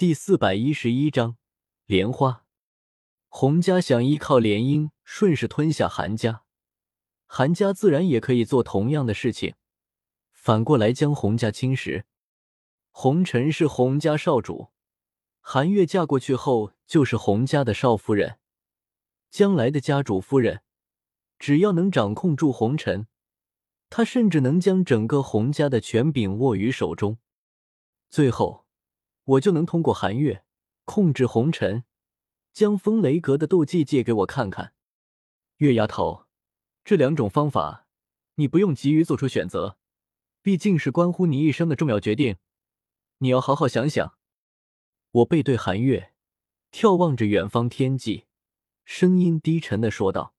[0.00, 1.36] 第四百一十一章
[1.84, 2.46] 莲花。
[3.28, 6.44] 洪家想依靠联姻顺势吞下韩家，
[7.26, 9.56] 韩家自然也可以做同样的事情，
[10.32, 12.04] 反过来将洪家侵蚀。
[12.90, 14.70] 红尘是洪家少主，
[15.42, 18.38] 韩月嫁过去后就是洪家的少夫人，
[19.28, 20.62] 将来的家主夫人。
[21.38, 23.06] 只要能掌控住红尘，
[23.90, 27.18] 他甚至能将整个洪家的权柄握于手中，
[28.08, 28.64] 最后。
[29.24, 30.44] 我就能通过寒月
[30.84, 31.84] 控制红尘，
[32.52, 34.72] 将风雷阁的斗技借给我看看。
[35.58, 36.26] 月丫头，
[36.84, 37.86] 这两种方法
[38.36, 39.78] 你不用急于做出选择，
[40.42, 42.36] 毕竟是关乎你一生的重要决定，
[43.18, 44.16] 你要好好想想。
[45.10, 46.12] 我背对寒月，
[46.72, 48.24] 眺望着远方天际，
[48.84, 50.34] 声音低沉的说道。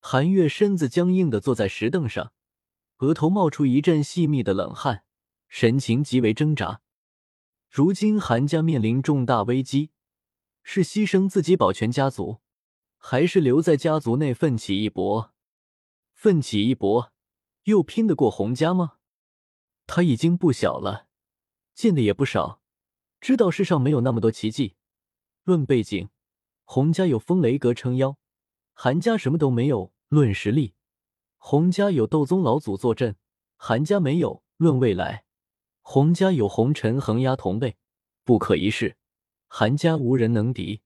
[0.00, 2.32] 寒月身子僵硬的坐在石凳上，
[2.98, 5.04] 额头冒出一阵细密的冷汗，
[5.48, 6.80] 神情极为挣扎。
[7.70, 9.92] 如今韩家面临重大危机，
[10.64, 12.38] 是牺牲自己保全家族，
[12.98, 15.32] 还是留在家族内奋起一搏？
[16.12, 17.12] 奋起一搏，
[17.64, 18.94] 又拼得过洪家吗？
[19.86, 21.06] 他已经不小了，
[21.72, 22.60] 见的也不少，
[23.20, 24.74] 知道世上没有那么多奇迹。
[25.44, 26.10] 论背景，
[26.64, 28.18] 洪家有风雷阁撑腰，
[28.72, 29.92] 韩家什么都没有。
[30.08, 30.74] 论实力，
[31.38, 33.14] 洪家有斗宗老祖坐镇，
[33.56, 34.42] 韩家没有。
[34.56, 35.24] 论未来。
[35.80, 37.76] 洪家有红尘横压同辈，
[38.24, 38.96] 不可一世；
[39.48, 40.82] 韩家无人能敌。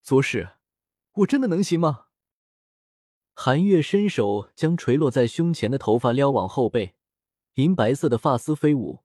[0.00, 0.50] 左使，
[1.12, 2.06] 我真的能行吗？
[3.34, 6.94] 韩月伸手将垂落在胸前的头发撩往后背，
[7.54, 9.02] 银白色的发丝飞舞，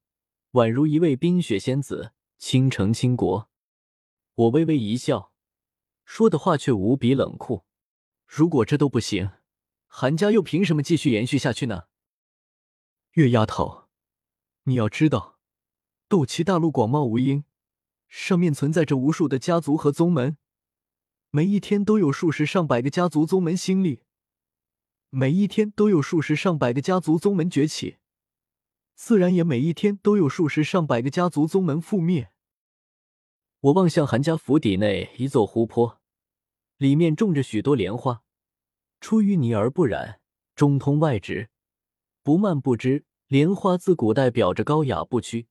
[0.52, 3.49] 宛如一位冰雪仙子倾城倾国。
[4.35, 5.33] 我微微一笑，
[6.05, 7.65] 说的话却无比冷酷。
[8.25, 9.31] 如果这都不行，
[9.87, 11.85] 韩家又凭什么继续延续下去呢？
[13.13, 13.88] 月丫头。
[14.63, 15.39] 你要知道，
[16.07, 17.43] 斗气大陆广袤无垠，
[18.07, 20.38] 上面存在着无数的家族和宗门，
[21.31, 24.03] 每一天都有数十上百个家族宗门兴立，
[25.09, 27.97] 每一天都有数十上百个家族宗门崛起，
[28.93, 32.31] 自然也每一天都有数十上百个家族宗门覆灭。
[33.61, 35.99] 我望向韩家府邸内一座湖泊，
[36.77, 38.23] 里面种着许多莲花，
[39.02, 40.21] 出淤泥而不染，
[40.55, 41.49] 中通外直，
[42.21, 43.05] 不蔓不枝。
[43.29, 45.45] 莲花自古代表着高雅不屈，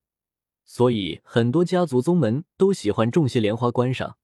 [0.64, 4.18] 所以很多家族宗门都喜欢种些莲花观赏。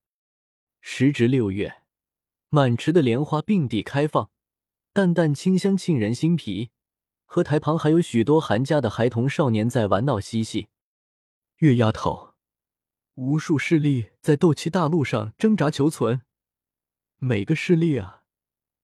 [0.80, 1.82] 时值六月，
[2.48, 4.28] 满池的莲花并蒂开放，
[4.92, 6.72] 淡淡清香沁人心脾。
[7.26, 10.66] 荷台旁还有许多韩家的孩童少年在玩闹嬉戏。
[11.58, 12.34] 月丫头，
[13.14, 16.22] 无数势力在斗气大陆上挣扎求存，
[17.18, 18.24] 每个势力啊，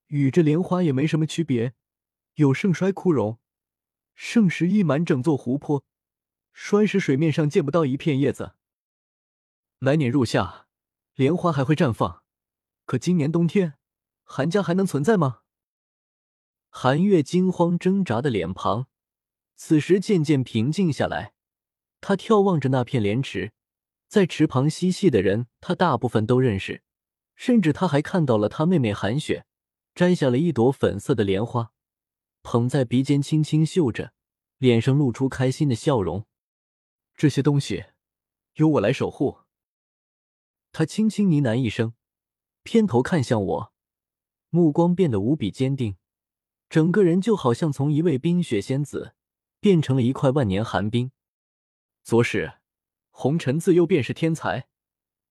[0.07, 1.73] 与这莲花也没什么区别，
[2.35, 3.37] 有盛衰枯荣。
[4.23, 5.83] 盛时溢满整座湖泊，
[6.53, 8.53] 衰时水面上见不到一片叶子。
[9.79, 10.67] 来年入夏，
[11.15, 12.21] 莲花还会绽放，
[12.85, 13.79] 可今年冬天，
[14.23, 15.39] 韩家还能存在吗？
[16.69, 18.85] 韩月惊慌挣扎的脸庞，
[19.55, 21.33] 此时渐渐平静下来。
[21.99, 23.53] 他眺望着那片莲池，
[24.07, 26.83] 在池旁嬉戏的人，他大部分都认识，
[27.35, 29.47] 甚至他还看到了他妹妹韩雪
[29.95, 31.73] 摘下了一朵粉色的莲花。
[32.43, 34.13] 捧在鼻尖，轻轻嗅着，
[34.57, 36.25] 脸上露出开心的笑容。
[37.15, 37.85] 这些东西，
[38.55, 39.39] 由我来守护。
[40.71, 41.93] 他轻轻呢喃一声，
[42.63, 43.73] 偏头看向我，
[44.49, 45.97] 目光变得无比坚定，
[46.69, 49.13] 整个人就好像从一位冰雪仙子
[49.59, 51.11] 变成了一块万年寒冰。
[52.03, 52.53] 左使，
[53.11, 54.67] 红尘自幼便是天才，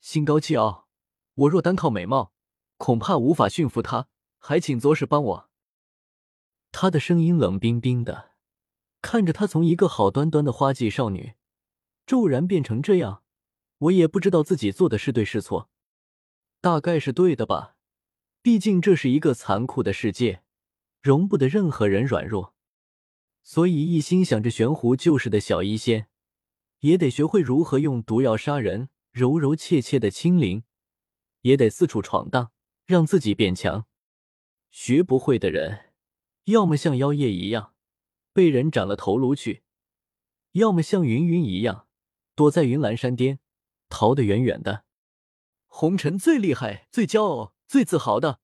[0.00, 0.88] 心高气傲，
[1.34, 2.32] 我若单靠美貌，
[2.76, 5.49] 恐怕无法驯服他，还请左使帮我。
[6.72, 8.30] 他的声音冷冰冰的，
[9.02, 11.34] 看着他从一个好端端的花季少女，
[12.06, 13.22] 骤然变成这样，
[13.78, 15.68] 我也不知道自己做的是对是错，
[16.60, 17.76] 大概是对的吧。
[18.42, 20.42] 毕竟这是一个残酷的世界，
[21.02, 22.54] 容不得任何人软弱，
[23.42, 26.06] 所以一心想着悬壶救世的小医仙，
[26.80, 30.62] 也得学会如何用毒药杀人，柔柔切切的清灵，
[31.42, 32.52] 也得四处闯荡，
[32.86, 33.86] 让自己变强。
[34.70, 35.89] 学不会的人。
[36.44, 37.74] 要么像妖夜一样
[38.32, 39.62] 被人斩了头颅去，
[40.52, 41.86] 要么像云云一样
[42.34, 43.40] 躲在云岚山巅，
[43.88, 44.84] 逃得远远的。
[45.66, 48.40] 红尘最厉害、最骄傲、最自豪的，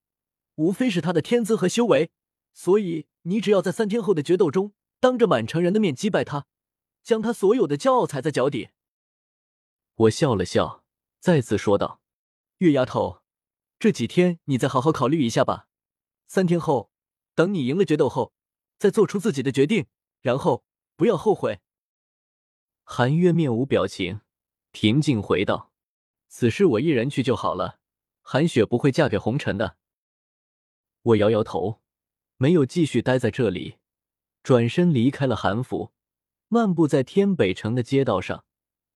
[0.56, 2.10] 无非是他的天资和修为。
[2.52, 6.46] 所以，你只要在三天后的决斗中，当着满城人的面击败他，
[7.02, 8.68] 将他所有的骄傲踩在脚底。
[9.94, 10.84] 我笑了笑，
[11.18, 12.00] 再次说道
[12.58, 13.22] ：“月丫头，
[13.78, 15.68] 这几天你再好好考虑一下吧。
[16.26, 16.90] 三天后。”
[17.36, 18.32] 等你赢了决斗后，
[18.78, 19.86] 再做出自己的决定，
[20.22, 20.64] 然后
[20.96, 21.60] 不要后悔。
[22.82, 24.22] 韩月面无表情，
[24.72, 25.70] 平静回道
[26.28, 27.78] ：“此事我一人去就好了，
[28.22, 29.76] 韩雪不会嫁给红尘的。
[31.02, 31.82] 我摇摇头，
[32.38, 33.76] 没有继续待在这里，
[34.42, 35.92] 转身离开了韩府，
[36.48, 38.46] 漫步在天北城的街道上，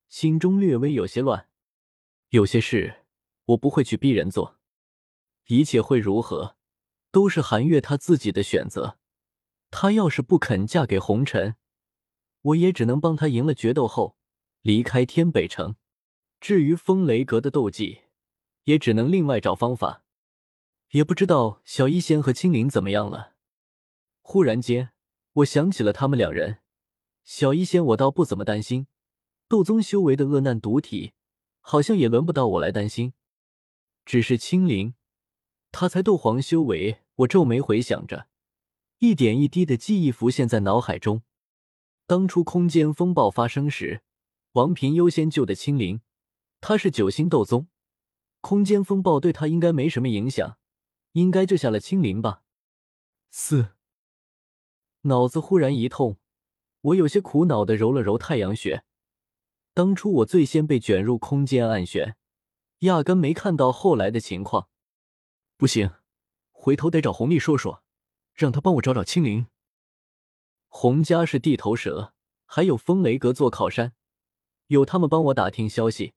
[0.08, 1.48] 心中略微有些乱。
[2.30, 3.04] 有些事
[3.44, 4.58] 我不会去逼人做，
[5.48, 6.56] 一切会如何，
[7.10, 8.98] 都是韩月她自己的选择。
[9.70, 11.56] 她要是不肯嫁给红尘，
[12.42, 14.16] 我也只能帮她赢了决斗后
[14.62, 15.76] 离开天北城。
[16.40, 18.00] 至于风雷阁的斗技，
[18.64, 20.04] 也只能另外找方法。
[20.90, 23.34] 也不知道小医仙和青灵怎么样了。
[24.22, 24.90] 忽然间，
[25.34, 26.58] 我想起了他们两人。
[27.22, 28.86] 小医仙我倒不怎么担心，
[29.46, 31.12] 斗宗修为的恶难毒体，
[31.60, 33.12] 好像也轮不到我来担心。
[34.04, 34.94] 只是青灵，
[35.72, 36.98] 他才斗皇修为。
[37.20, 38.28] 我皱眉回想着，
[39.00, 41.22] 一点一滴的记忆浮现在脑海中。
[42.06, 44.00] 当初空间风暴发生时，
[44.52, 46.00] 王平优先救的青灵。
[46.62, 47.68] 他是九星斗宗，
[48.40, 50.56] 空间风暴对他应该没什么影响，
[51.12, 52.42] 应该救下了青灵吧。
[53.30, 53.72] 四，
[55.02, 56.16] 脑子忽然一痛，
[56.80, 58.84] 我有些苦恼的揉了揉太阳穴。
[59.74, 62.16] 当初我最先被卷入空间暗旋，
[62.78, 64.69] 压根没看到后来的情况。
[65.60, 65.90] 不行，
[66.52, 67.82] 回头得找红丽说说，
[68.32, 69.48] 让他帮我找找青灵。
[70.68, 72.14] 洪家是地头蛇，
[72.46, 73.92] 还有风雷阁做靠山，
[74.68, 76.14] 有他们帮我打听消息。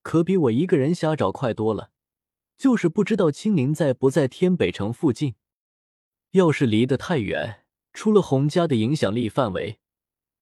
[0.00, 1.90] 可比我一个人瞎找快多了，
[2.56, 5.34] 就是不知道青灵在不在天北城附近。
[6.30, 9.78] 要是离得太远，出了洪家的影响力范围，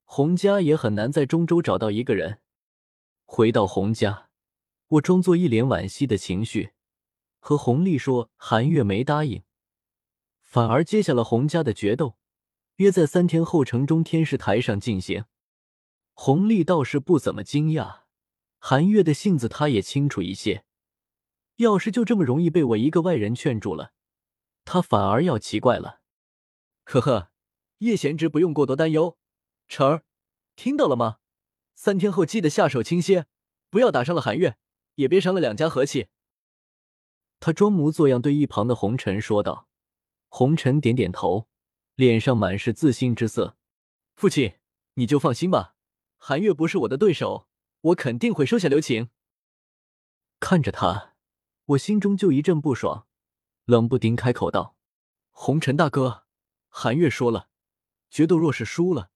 [0.05, 2.39] 洪家也很难在中州找到一个人。
[3.25, 4.29] 回到洪家，
[4.87, 6.71] 我装作一脸惋惜的情绪，
[7.39, 9.43] 和洪丽说韩月没答应，
[10.43, 12.17] 反而接下了洪家的决斗，
[12.77, 15.25] 约在三天后城中天视台上进行。
[16.13, 18.01] 洪丽倒是不怎么惊讶。
[18.59, 20.65] 韩月的性子，他也清楚一些。
[21.57, 23.93] 要是就这么容易被我一个外人劝住了，
[24.65, 26.01] 他反而要奇怪了。
[26.85, 27.31] 呵呵，
[27.79, 29.17] 叶贤侄不用过多担忧。
[29.69, 30.03] 晨儿，
[30.57, 31.19] 听到了吗？
[31.75, 33.27] 三天后记得下手轻些，
[33.71, 34.57] 不要打伤了韩月，
[34.97, 36.09] 也别伤了两家和气。
[37.41, 39.69] 他装模作样对一旁的红尘说道。
[40.29, 41.49] 红尘点点头，
[41.95, 43.57] 脸上满是自信之色。
[44.15, 44.59] 父亲，
[44.95, 45.75] 你就放心吧，
[46.17, 47.49] 韩月不是我的对手。
[47.81, 49.11] 我肯定会收下留情。
[50.41, 51.15] 看着他，
[51.65, 53.07] 我心中就一阵不爽，
[53.65, 54.77] 冷不丁开口道
[55.31, 56.25] ：“红尘大哥，
[56.69, 57.49] 韩月说了，
[58.11, 59.11] 决斗若是输了，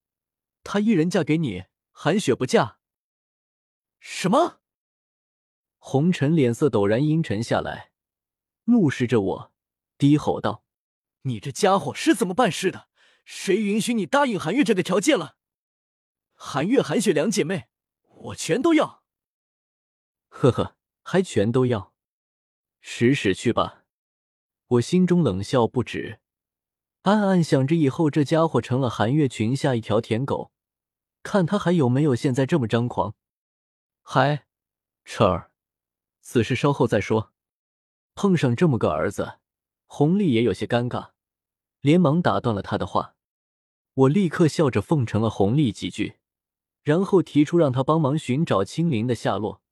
[0.62, 2.78] 他一人嫁给你，韩雪不嫁。”
[3.98, 4.60] 什么？
[5.78, 7.91] 红尘脸色陡然阴沉下来，
[8.64, 9.52] 怒视着我，
[9.98, 10.64] 低吼道
[11.22, 12.88] ：“你这家伙是怎么办事的？
[13.24, 15.36] 谁允许你答应韩月这个条件了？
[16.34, 17.68] 韩月、韩雪两姐妹。”
[18.26, 19.02] 我全都要，
[20.28, 21.92] 呵呵，还全都要，
[22.80, 23.82] 使使去吧！
[24.68, 26.20] 我心中冷笑不止，
[27.02, 30.52] 暗暗想着以后这家伙成了韩月群下一条舔狗，
[31.24, 33.16] 看他还有没有现在这么张狂。
[34.02, 34.46] 嗨，
[35.04, 35.50] 彻儿，
[36.20, 37.31] 此事稍后再说。
[38.14, 39.38] 碰上这么个儿子，
[39.86, 41.10] 红丽也有些尴尬，
[41.80, 43.16] 连忙打断了他的话。
[43.94, 46.16] 我立刻笑着奉承了红丽几句。
[46.82, 49.62] 然后提出让他帮忙寻找青灵的下落，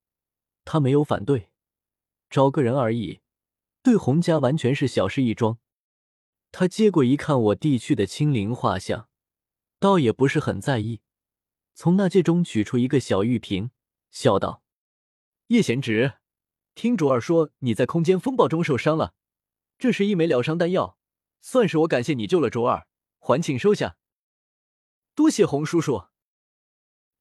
[0.64, 1.50] 他没有反对，
[2.28, 3.19] 找个人而已，
[3.82, 5.58] 对洪家完全是小事一桩。
[6.53, 9.08] 他接过一看我递去的青灵画像，
[9.81, 11.00] 倒也不是很在意，
[11.74, 13.72] 从那戒中取出一个小玉瓶，
[14.12, 14.62] 笑道
[15.48, 16.19] ：“叶贤侄，
[16.74, 19.15] 听卓儿说你在空间风暴中受伤了，
[19.79, 20.96] 这是一枚疗伤丹药，
[21.41, 22.86] 算是我感谢你救了卓儿，
[23.19, 23.96] 还请收下。
[25.15, 26.05] 多谢洪叔叔。”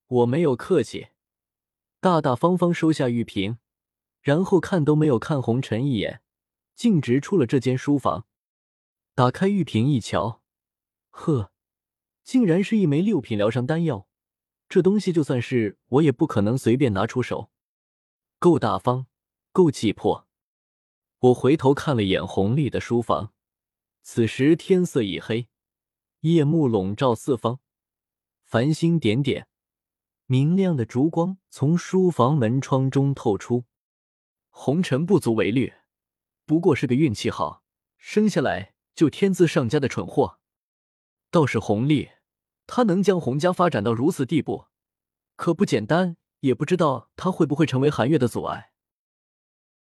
[0.08, 1.10] 我没有客气，
[2.00, 3.60] 大大方方收下玉瓶，
[4.22, 6.24] 然后看都没有看红尘一眼，
[6.74, 8.26] 径直出了这间书房。
[9.14, 10.42] 打开玉瓶一瞧，
[11.10, 11.52] 呵，
[12.24, 14.08] 竟然是一枚六品疗伤丹药。
[14.68, 17.52] 这东西就算是我也不可能随便拿出手，
[18.40, 19.06] 够大方，
[19.52, 20.28] 够气魄。
[21.20, 23.34] 我回头看了眼红丽的书房，
[24.02, 25.50] 此时天色已黑，
[26.22, 27.60] 夜幕笼罩四方，
[28.44, 29.48] 繁星点点。
[30.26, 33.66] 明亮的烛光从书房门窗中透出，
[34.50, 35.74] 红尘不足为虑，
[36.46, 37.64] 不过是个运气好，
[37.98, 40.40] 生下来就天资上佳的蠢货。
[41.32, 42.10] 倒是红丽，
[42.68, 44.68] 她能将洪家发展到如此地步，
[45.36, 46.18] 可不简单。
[46.42, 48.69] 也不知道她会不会成为韩月的阻碍。